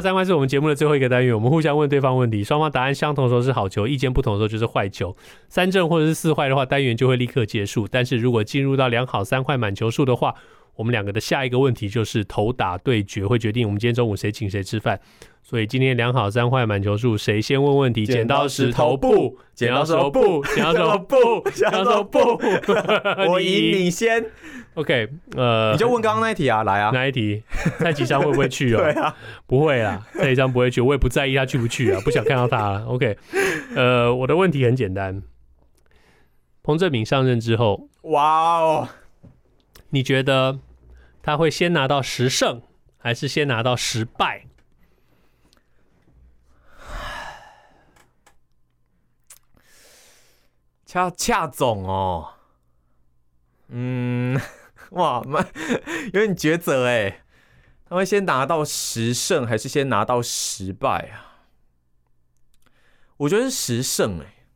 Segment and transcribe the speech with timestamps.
[0.00, 5.16] 三块是我们节目的最后一个单元，我们互相问对方问题，双方答案相同的时候是好球，意见不同的时候就是坏球。
[5.48, 7.86] 三正或者是四坏的话，单元就会立刻结束。
[7.90, 10.34] 但是如果进入到两好三坏满球数的话，
[10.78, 15.00] 我们两个的下一个问题就是头打对决，会决定我们今天中午谁请谁吃饭。
[15.42, 18.06] 所以今天两好三坏满球数，谁先问问题？
[18.06, 22.18] 剪刀石头布，剪刀石头布，剪刀石头布，剪刀石头布，
[23.28, 24.24] 我赢你先。
[24.74, 27.42] OK，呃，你就问刚刚那一题啊，来啊，那一题？
[27.80, 28.78] 蔡启昌会不会去哦？
[28.84, 29.16] 对啊，
[29.48, 32.84] 不会啦，蔡启昌不会去，我也不在意他去不去啊，不想看到他了。
[32.84, 33.16] OK，
[33.74, 35.20] 呃，我的问题很简单，
[36.62, 38.88] 彭正明上任之后，哇哦，
[39.90, 40.58] 你觉得
[41.28, 42.62] 他会先拿到十胜，
[42.96, 44.46] 还是先拿到十败？
[50.86, 52.30] 恰恰总哦，
[53.68, 54.40] 嗯。
[54.92, 55.46] 哇，蛮
[56.14, 57.22] 有点抉择哎，
[57.84, 61.44] 他会先拿到十胜还是先拿到十败啊？
[63.18, 64.46] 我觉得是十胜哎，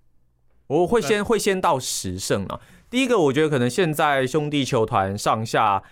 [0.68, 2.62] 我会先会先到十胜啊。
[2.88, 5.82] 第一个，我觉得可能现在兄弟球团上下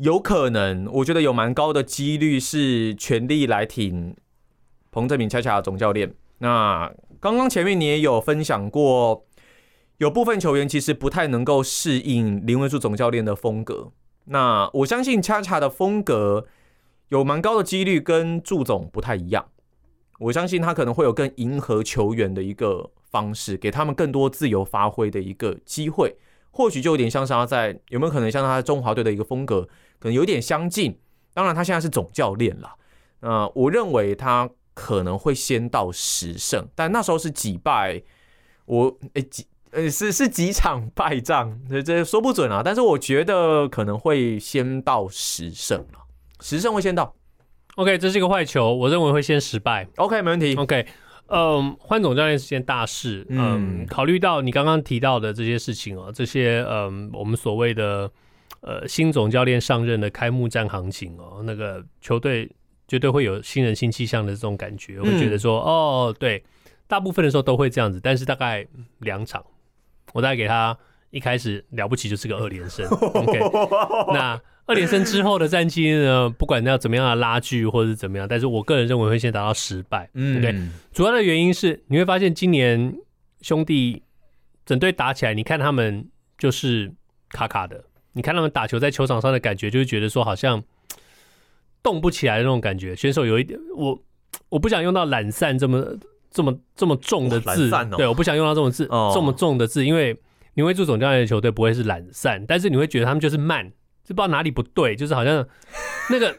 [0.00, 4.16] 有可能，我觉得有蛮高的几率是全力来挺
[4.90, 6.14] 彭政闵恰恰的总教练。
[6.38, 9.24] 那刚刚前面你也有分享过。
[9.96, 13.90] 有部分球员其实不太能够适应林文树总教练的风格。
[14.26, 16.46] 那我相信恰恰的风格
[17.08, 19.48] 有蛮高的几率跟祝总不太一样。
[20.20, 26.16] 我相信他可能会有更迎合球员的一个方式，给他们更多自由发挥的一个机会。
[26.52, 30.98] 或许就有点像是他在有没有可能像他在中华队的一个风格，可能有点相近。
[31.34, 32.74] 当然他现在是总教练了。
[33.20, 38.02] 那我认为他可能会先到十胜，但那时候是几败？
[38.66, 39.46] 我诶几？
[39.70, 42.62] 呃，是是几场败仗， 这这说不准啊。
[42.64, 45.98] 但是我觉得可能会先到十胜了，
[46.40, 47.14] 十胜会先到。
[47.76, 49.86] OK，这是一个坏球，我认为会先失败。
[49.96, 50.54] OK，没问题。
[50.54, 50.86] OK，
[51.26, 53.26] 嗯，换总教练是件大事。
[53.28, 58.10] 嗯，嗯考虑到你刚刚提到的这些事情哦，这些嗯，我们所谓的
[58.60, 62.50] 呃新总教练上任的开幕战行情哦，那个球队
[62.86, 66.42] 绝对会有新人新气象的这种感觉，我会觉得说、嗯、哦，对，
[66.86, 68.66] 大部分的时候都会这样子，但是大概
[69.00, 69.44] 两场。
[70.14, 70.74] 我大概给他
[71.10, 73.38] 一开始了不起就是个二连胜， OK。
[74.14, 76.30] 那二连胜之后的战绩呢？
[76.30, 80.58] 不管要怎么样的拉锯或者是怎么样，但是我个人认为会先达到失败，嗯，OK。
[80.94, 82.96] 主要的原因是你会发现今年
[83.42, 84.02] 兄弟
[84.64, 86.08] 整队打起来，你看他们
[86.38, 86.90] 就是
[87.28, 87.84] 卡卡的，
[88.18, 90.62] 你看他们打球在球场上的感觉，就是觉得说好像
[91.82, 93.98] 动不起来的那种感觉，选手有一点，我
[94.50, 95.96] 我不想用到懒散这么。
[96.30, 100.14] 这么这么重的字，哦、对，我不想用到这种字，哦、这么重的字，因为
[100.52, 103.64] 你会助总教练的球队不会是懒散，但是你会觉得他们就是慢，
[104.04, 105.44] 就不知道哪里不对，就是好像
[106.10, 106.36] 那个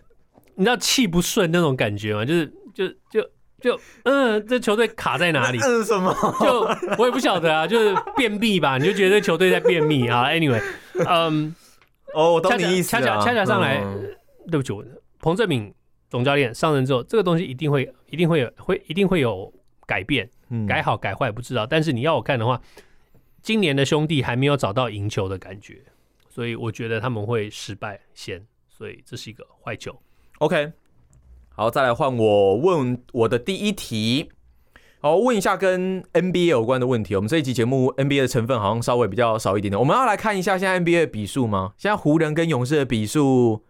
[0.54, 2.24] 你知道气不顺那种感觉吗？
[2.24, 3.28] 就是就就
[3.60, 5.58] 就嗯，这球队卡在哪里？
[5.60, 6.16] 是什么？
[6.40, 6.62] 就
[7.00, 8.78] 我也不晓得啊，就是便秘吧？
[8.78, 10.62] 你就觉得这球队在便秘啊？Anyway，
[11.08, 11.56] 嗯，
[12.14, 14.16] 哦，我懂你意思啊，恰恰恰恰上来，嗯、
[14.50, 14.74] 对不起，
[15.20, 15.74] 彭振敏
[16.10, 19.52] 总教练上任之后，这个东西一定会一定会有会一定会有。
[19.90, 20.30] 改变，
[20.68, 22.62] 改好改坏不知道，嗯、但是你要我看的话，
[23.42, 25.82] 今年的兄弟还没有找到赢球的感觉，
[26.30, 30.00] 所以我觉得他们会失败先，所以这是一个坏球。
[30.38, 30.72] OK，
[31.56, 34.30] 好，再来换我问我的第一题，
[35.02, 37.16] 好，问一下跟 NBA 有关的问题。
[37.16, 41.72] 我们这一集节目 NBA 的成分好像稍微比较少一点点，我们要来看一下现在 NBA 的比数吗？
[41.78, 43.64] 现在湖人跟勇士的比数。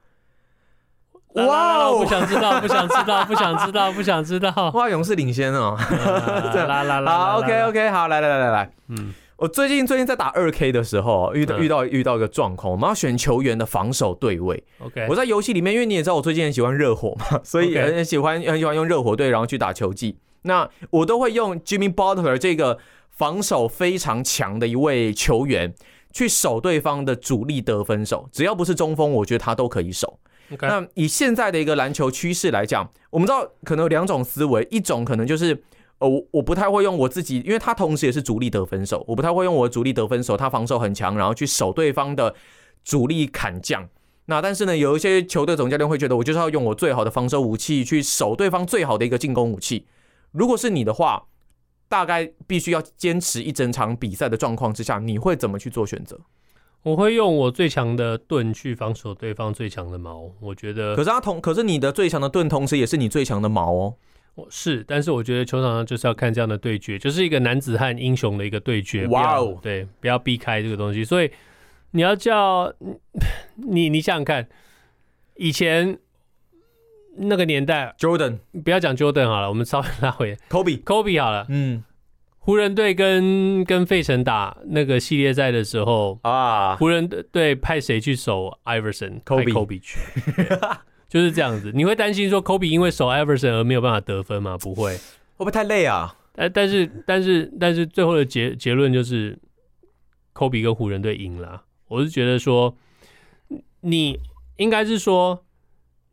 [1.36, 1.92] 哇！
[1.92, 4.72] 我不想知道， 不想知道，不想知道，不想知道。
[4.74, 4.90] 哇！
[4.90, 5.78] 勇士领先哦。
[6.68, 7.18] 啦啦啦！
[7.18, 8.72] 好，OK OK，好，来来来来来。
[8.88, 14.64] 嗯，我最近最近在打二 K 的时候，遇到遇到遇到一个状况，我们要选球员的防守对位。
[14.80, 20.18] OK，我在游戏里面，因为你也知道我最近很喜欢热火嘛，所以很喜欢很喜欢用热火队，然后去打球技。
[20.44, 22.78] 那我都会用 Jimmy Butler 这个
[23.10, 25.74] 防守非常强的一位球员
[26.12, 30.20] 去守对方的主力得分手，只要不是中锋，我觉得他都可以守。
[30.62, 35.62] 那以现在的一个篮球趋势来讲，我们知道可能有两种思维，一种可能就是，
[36.00, 42.34] 呃，我我不太会用我自己，因为他同时也是主力得分手，我不太会用我的主力得分手，他防守很强，然后去守对方的
[42.84, 43.88] 主力砍将。
[44.26, 49.86] 那但是呢，有一些球队总教练会觉得，我就是要用我最好的防守武器去守对方最好的一个进攻武器。
[50.32, 51.28] 如果是你的话，
[51.88, 56.20] 大概必须要坚持一整场比赛的状况之下，你会怎么去做选择？
[56.84, 60.32] 我会用我最强的盾去防守对方最强的矛。
[60.40, 63.96] 我觉得，可是他同，可是你的最强的盾同时也是你最强的矛哦。
[64.36, 69.06] 我是，但是我觉得球场上就是要看这样的对决，就是一个男子汉英雄的一个对决。
[69.08, 71.04] 哇哦对，不要避开这个东西。
[71.04, 71.30] 所以
[71.92, 72.72] 你要叫
[73.56, 74.48] 你，你想想看，
[75.36, 76.00] 以前
[77.20, 81.84] 那个年代，Jordan，不要讲 Jordan 好了，我们稍微拉回 Kobe，Kobe 好了，嗯。
[82.42, 90.00] 湖人队跟跟费城打那个系列赛的时候啊，湖人队派谁去守 Iverson？Kobe Kobe 去，
[91.08, 91.72] 就是这样子。
[91.76, 94.58] 你会担心说 Kobe 因为守 Iverson 而没有办法得分吗？
[94.58, 95.00] 不会，会
[95.38, 96.16] 不会太累啊？
[96.34, 99.38] 但但是但是但是最后的结结论就是
[100.34, 101.62] Kobe 跟湖人队赢了。
[101.88, 102.74] 我是觉得说，
[103.82, 104.18] 你
[104.56, 105.44] 应该是说，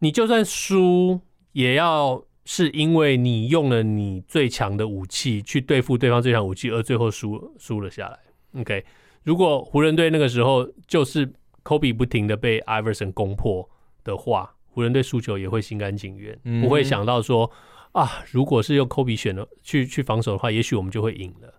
[0.06, 1.20] 你就算输
[1.52, 2.22] 也要。
[2.48, 8.16] 是因为你用了你最强的武器去对付对方最强武器，而最后输输了下来。
[8.60, 8.84] OK，
[9.24, 11.28] 如果湖人队那个时候就是
[11.64, 13.68] Kobe 不停的被 Iverson 攻破
[14.04, 17.50] 的话，湖人队输球也会心甘情愿，嗯、不会想到说
[17.90, 21.52] 啊，如果是用 Kobe 选的去去防守的话，也许我们就会赢了。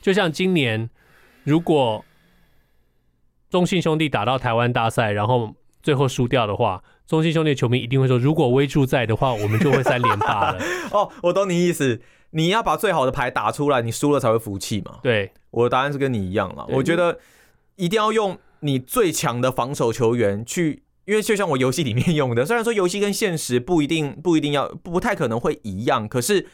[0.00, 0.88] 就像今年，
[1.42, 2.04] 如果
[3.50, 5.52] 中信兄弟打到台湾大赛，然后
[5.88, 6.82] 最后输掉的话。
[7.06, 10.58] 中信兄弟球迷一定会说：“如果威助在的话，我们就会三连霸了。
[10.92, 12.02] ”哦，我懂你意思，
[12.32, 14.98] 你要把最好的牌打出来，你输了才会服气嘛。
[15.02, 16.66] 对，我的答案是跟你一样了。
[16.68, 17.18] 我觉得
[17.76, 26.46] 一定要用你最强的防守球员去，因为就像我游戏里面用的，虽然说游戏跟现实不一定不一定要不太可能会一样，可是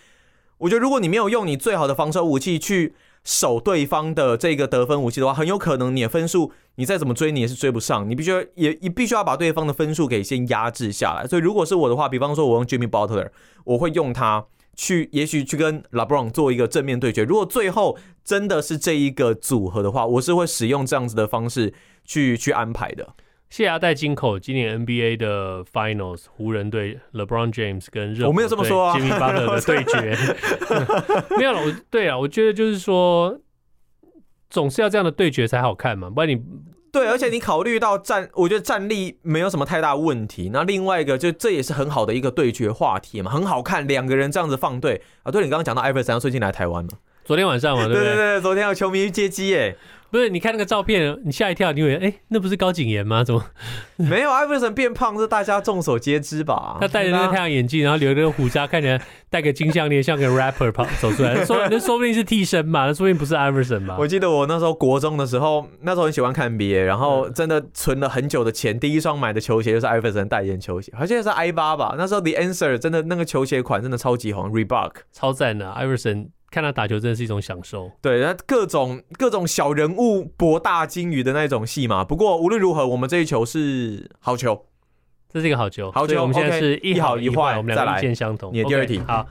[0.59, 2.95] 我觉得如果你没有用你最好的防守武器去。
[3.27, 8.07] 守对方的这个得分武器的话，很有可能你的分数，你再怎么追，你也是追不上。
[8.07, 11.27] 你必须也也必须要把对方的分数给先压制下来。
[11.27, 13.31] 所以如果是我的话，比方说我用 Jimmy Butler，
[13.65, 14.45] 我会用他
[14.77, 17.25] 去，也许去跟 LeBron 做一个正面对决。
[17.25, 21.73] 如果最后真的是这一个组合的话，我是会使用这样子的方式
[22.05, 23.15] 去去安排的。
[23.51, 30.17] 谢亚带金口，今年 NBA 的 Finals，湖人队 LeBron James 跟热火，我没有这么说啊，Jimmy Butler 的对决，
[31.39, 31.61] 没有了。
[31.61, 33.39] 我对啊，我觉得就是说，
[34.51, 36.43] 总是要这样的对决才好看嘛，不然你
[36.91, 40.51] 对，而且你考虑到战，我觉得战力没有什么太大问题。
[40.53, 45.31] 那另外一个，就这也是很好的一个对决话题嘛，很好看，两个人这样子放对啊。
[45.31, 46.91] 对，你刚刚讲到艾弗森最近来台湾了，
[47.25, 48.05] 昨天晚上嘛，对不对？
[48.05, 49.77] 对对对，昨天有球迷接机耶。
[50.15, 53.25] 不是，你看那个照片，你吓一跳，你以为哎，那不是高景言吗？
[53.25, 53.45] 怎么
[53.99, 54.31] 没有？
[54.31, 56.77] 艾弗森变胖是大家众所皆知吧？
[56.81, 61.45] 他戴着那个太阳眼镜，然后留着个胡渣，看起来戴个金项链，像个 rapper 跑 走出来。
[61.45, 62.87] 说那说不定是替身嘛？
[62.87, 63.97] 那说不定不是艾弗森嘛？
[63.99, 71.97] 我记得我那时候国中的时候，那时候很喜欢看 NBA，然后真的存了很久的钱，第一双买的球鞋就是艾弗森代言球鞋，好像是 I 八吧？
[71.99, 76.31] 那时候 The Answer 真的那个球鞋款真的超级红，Reebok 超赞的艾弗森。
[76.55, 82.05] 看他打球真的是一种享受，对，那各种各种小人物博大精于的那种戏嘛。
[82.05, 84.65] 不过无论如何，我们这一球是好球，
[85.29, 86.23] 这是一个好球，好球。
[86.23, 88.53] 我们现在是一好一坏，我们两个意见相同。
[88.55, 89.27] 你的第二题，okay, 好，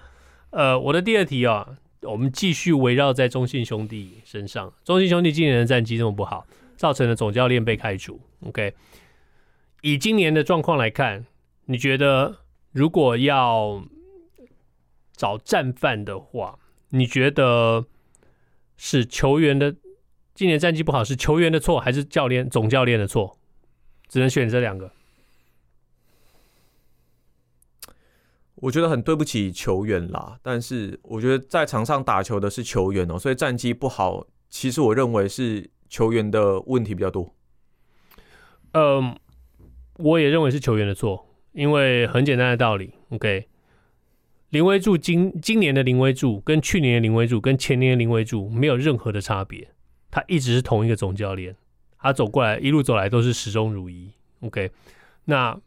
[0.50, 1.66] 呃，我的第二题啊，
[2.02, 4.74] 我们继续围绕在中信兄弟身上。
[4.84, 6.46] 中信兄弟今年的战绩这么不好，
[6.76, 8.19] 造成了总教练被开除。
[8.46, 8.74] OK，
[9.81, 11.26] 以今年的状况来看，
[11.68, 12.40] 你觉得
[12.74, 13.81] 如果要
[15.16, 16.60] 找战犯的话？
[16.95, 17.86] 你觉得
[18.78, 19.75] 是球员的
[20.36, 23.35] 今年战绩不好，是球员的错，还是教练总教练的错？
[24.07, 24.92] 只能选这两个。
[28.56, 37.33] 我觉得很对不起球员啦，但是我觉得在场上打球的是球员哦，所以战绩不好，其实我认为是球员的问题比较多。
[38.73, 39.18] 嗯，
[39.97, 43.47] 我也认为是球员的错，因为很简单的道理，OK。
[44.54, 49.68] 林威柱今今年的林威柱跟去年的林威柱跟前年的林威柱没有任何的差别，
[50.12, 51.56] 他一直是同一个总教练，
[51.98, 54.12] 他走过来一路走来都是始终如一。
[54.42, 54.69] OK，
[55.26, 55.60] 那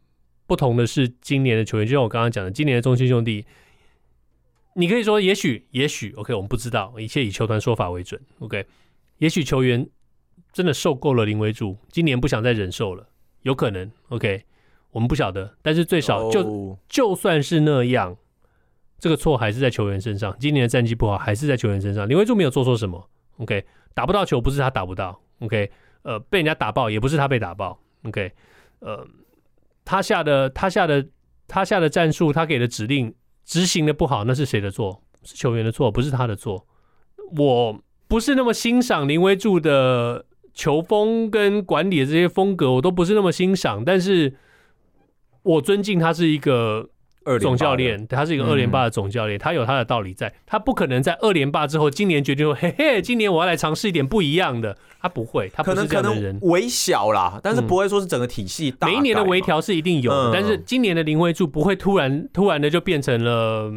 [0.46, 3.44] 不同的是今年的球员，就像我刚刚讲的，今年的中心兄弟，
[4.76, 8.20] 你可以说也许也许 OK，我们不知道，一切以球团说法为准。
[8.38, 8.64] OK，
[9.18, 9.84] 也许球员
[10.52, 13.08] 真的受够了林威柱，今年不想再忍受了，
[13.42, 14.44] 有可能 OK，
[14.92, 16.78] 我们不晓得，但是最少就、oh.
[16.88, 18.16] 就算是那样。
[18.98, 20.34] 这个错还是在球员身上。
[20.40, 22.08] 今年的战绩不好，还是在球员身上。
[22.08, 25.70] 林威柱没有做错什么，OK，打不到球不是他打不到，OK，
[26.02, 28.32] 呃，被人家打爆也不是他被打爆，OK，
[28.78, 29.06] 呃，
[29.84, 31.06] 他下的他下的
[31.46, 35.02] 他下的战术，他给的指令执行的不好，那是谁的错？
[35.22, 36.66] 是球员的错，不是他的错。
[37.36, 40.24] 我不是那么欣赏林威柱的
[40.54, 44.34] 球风跟管理的这些风格，我都不是那么欣赏，但是
[45.42, 46.88] 我尊敬他是一个。
[47.26, 58.86] 二总教练，他是一个二连霸的总教练，他有他的道理在，他不可能在二连霸之后，今年决定说，嘿嘿，今年我要来尝试一点不一样的，他不会，他不是这样的人，可能微小啦，但是不会说是整个体系大。
[58.86, 63.72] 每一年的微调是一定有的，但是今年的林威柱不会突然突然的就变成了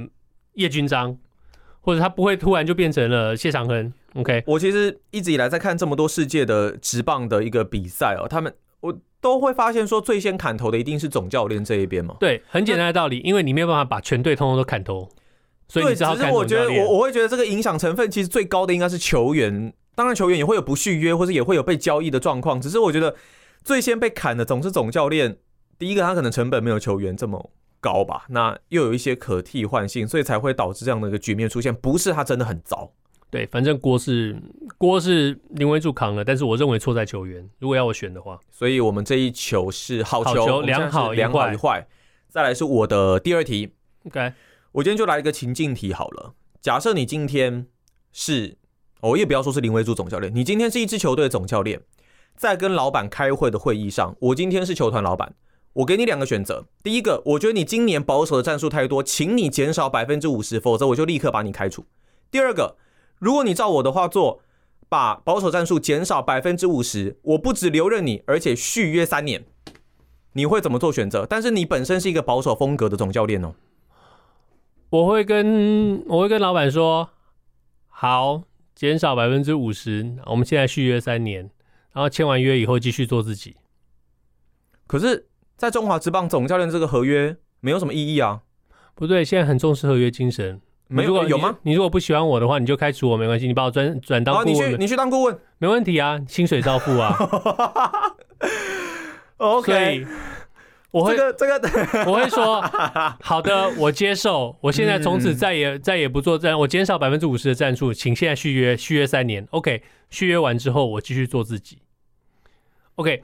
[0.54, 1.18] 叶军章，
[1.82, 3.92] 或者他不会突然就变成了谢长亨。
[4.16, 9.00] OK，我其实一直以来在看这么多世界的职棒的一个比赛哦，他们我。
[9.22, 12.16] 都会发现说，最先砍头的一定是总教练这一边嘛？
[12.22, 15.10] 对，很简单的道理，因为你没有办法把全队通通都砍头，
[15.68, 16.68] 所以你只好砍总教练。
[16.68, 23.14] 对，只是我觉得我我会觉得这个影响成分其实最高的应该是球员，当然球员也会有不续约或者也会有被交易的状况，只是我觉得
[23.62, 25.40] 最先被砍的总是总教练。
[25.78, 31.76] 第一个，他可能成本没有球员这么高吧，那又有一些可替换性，所以才会导致这样的一个局面出现。
[31.76, 32.94] 不是他真的很糟。
[33.32, 34.36] 对，反正锅是
[34.78, 37.48] 锅是林威柱扛了，但是我认为错在球员。
[37.60, 41.88] 如果要我选的话，所以我们这一球是好球，好球良好良好与坏。
[42.28, 43.70] 再来是我的第二题
[44.08, 44.34] ，OK，
[44.72, 46.34] 我今天就来一个情境题好了。
[46.60, 47.68] 假设你今天
[48.12, 48.58] 是，
[49.02, 51.82] 我也不要说是林威柱总教练，你今天是一支球队的总教练，
[52.36, 55.36] 在跟老板开会的会议上，我今天是球团老板，
[55.74, 56.66] 我给你两个选择。
[56.82, 61.86] 第一个，我觉得你今年保守的战术太多，请你减少百分之五十，否则我就立刻把你开除。
[62.32, 62.78] 第二个。
[63.20, 64.42] 如果你照我的话做，
[64.90, 69.46] 把保守战术减少百分之五十，我不只留任你，而且续约三年，
[70.34, 71.28] 你会怎么做选择？
[71.30, 73.54] 但是你本身是一个保守风格的总教练哦。
[74.90, 77.10] 我会跟我会跟老板说，
[77.88, 78.42] 好，
[78.74, 81.52] 减少百分之五十，我们现在续约三年，
[81.94, 83.58] 然后签完约以后继续做自己。
[84.88, 88.42] 可是，在中华职棒总教练这个合约没有什么意义啊。
[88.96, 90.60] 不对，现在很重视合约精神。
[90.90, 91.58] 没有有吗？
[91.62, 94.54] 你如果不喜欢我的话，你就开除我没关系，你把我转转当顾问。
[94.54, 97.16] 你去你去当顾问，没问题啊，薪水照付啊。
[99.38, 100.06] OK，
[100.92, 102.62] 我会这个这个，我会说
[103.22, 104.58] 好的，我接受。
[104.62, 109.48] 我现在从此再也再也不做战，我减少百分之五十的战术，请现在续约，续约三年。
[109.52, 111.78] OK，续约完之后我继续做自己。
[112.96, 113.24] OK。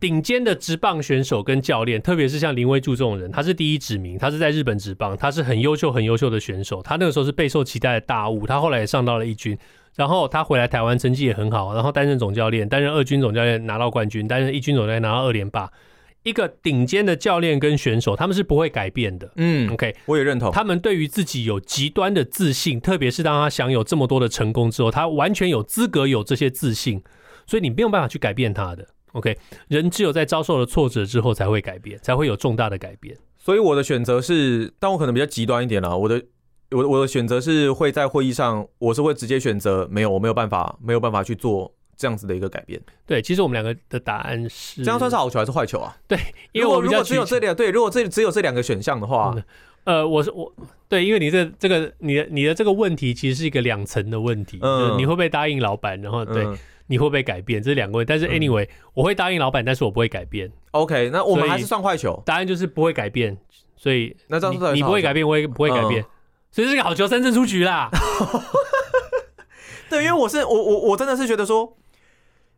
[0.00, 6.82] 顶尖的职棒选手跟教练，特别是像林威柱这种人，他是第一指名，他是在日本职棒，他是很优秀、很优秀的选手。
[6.82, 9.56] 他那个时候是备受期待的大物，他后来也上到了一军，
[9.94, 15.70] 然后他回来台湾成绩也很好，然后担任总教练，担任二军总教练拿到冠军，担任一军总教练拿到二连霸。
[16.22, 19.30] 一个顶尖的教练跟选手，他们是不会改变的。
[19.36, 20.50] 嗯，OK，我也认同。
[20.50, 27.00] 他们对于自己有极端的自信，特别是当他享有这么多的成功之后，他完全有资格有这些自信，
[27.46, 28.88] 所以你没有办法去改变他的。
[29.16, 29.36] OK，
[29.68, 33.16] 人只有在遭受了挫折之后才会改变，才会有重大的改变。
[33.38, 35.96] 所以我的选择是，但我可能比较极端一点啦。
[35.96, 36.22] 我的，
[36.70, 42.78] 我我的选择是会在会议上，我是会直接选择没有，我没有办法，没有办法去做这样子的一个改变。
[43.06, 45.96] 对，其实我们两个的答案是，这样算是好球还是坏球啊？
[46.06, 46.18] 对，
[46.52, 49.34] 因为我如果只有这两对，如果这只有这两个选项的话，
[49.84, 50.52] 呃，我是我
[50.90, 55.98] 对，因为你这这个你的你的这个问题其实是一个两层的问题，嗯，你会不会答应老板？
[56.02, 56.44] 然后对。
[56.44, 57.62] 嗯你会不会改变？
[57.62, 58.08] 这是两个问题。
[58.08, 60.50] 但是 anyway，、嗯、我会答应老板，但是我不会改变。
[60.72, 62.22] OK，那我们还是算坏球。
[62.26, 63.36] 答案就是不会改变。
[63.76, 66.02] 所以那这样你，你不会改变，我也不会改变。
[66.02, 66.06] 嗯、
[66.50, 67.90] 所以这个好球三振出局啦。
[69.90, 71.76] 对，因为我是我我我真的是觉得说，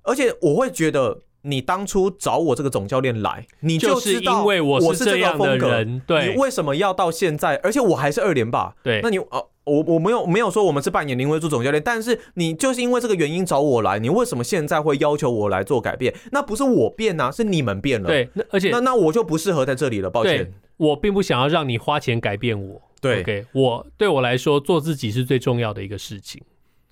[0.03, 1.23] 而且我会觉得。
[1.43, 7.55] 你当初找我这个总教练来，你就是因为我是这样的人，对，你为什么要到现在？
[7.63, 16.15] 而且我还是二连霸，对，那你哦，我我没有没有说我们是扮演林威柱总教练，但是你就是因为这个原因找我来，你为什么现在会要求我来做改变？
[16.33, 26.43] 那不是我变呐、啊，是你们变了，对，那而且那那我就不适合在这里了，抱歉，我并不想要让你花钱改变我，对，OK，我对我来说做自己是最重要的一个事情。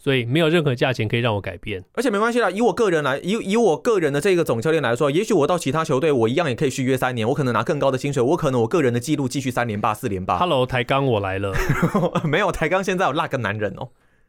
[0.07, 2.49] 所以没有任何价钱可以让我改变，而且没关系啦。
[2.49, 10.39] 以我个人来，以以我个人的这个总教练来说，也许我到其他球队，我一样也可以续约三年，我可能拿更高的薪水，我可能我个人的记录继续三连霸、四连霸。
[10.39, 11.53] Hello，台钢我来了，
[12.23, 13.89] 没有台钢现在有那个男人哦，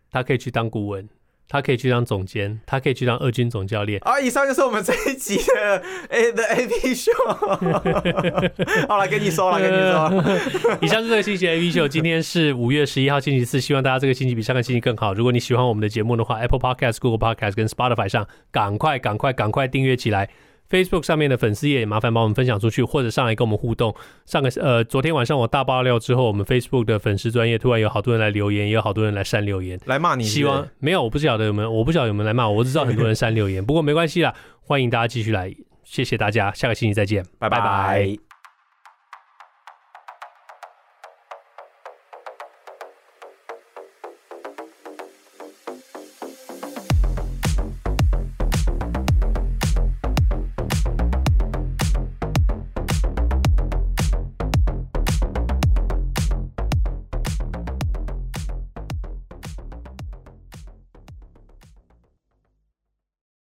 [0.09, 1.07] 他可以去当顾问。
[1.49, 3.99] 他可以去当总监，他可以去当二军总教练。
[4.03, 7.11] 啊，以上就是我们这一集的 A 的 A P 秀。
[8.87, 10.77] 好了，跟你说了，跟你说。
[10.81, 11.87] 以上是这个星期的 A P 秀。
[11.87, 13.61] 今天是五月十一号，星期四。
[13.61, 15.13] 希望大家这个星期比上个星期更好。
[15.13, 20.29] 如果你喜欢我们的节目的话，Apple Podcast、Google Podcast 跟 Spotify 上，赶快、赶快、赶快订阅起来。
[20.69, 23.95] Facebook 上面的粉丝页也麻烦帮我们分享出去，或者上来跟我们互动。
[24.25, 30.35] 上个呃，昨天晚上我大爆料之后，我们 Facebook 的粉丝专业突然有好多人来留言，也有好多人来删留言，来骂你是是？
[30.35, 33.65] 希望没有，我不晓得有没有，我不晓得有没有来骂我，我只知道很多人删留言。
[33.65, 37.59] 不过没关系啦，欢迎大家继续来，谢谢大家，下个星期再见，拜拜。
[37.59, 38.26] 拜拜。